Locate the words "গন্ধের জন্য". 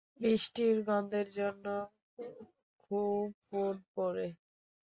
0.87-1.65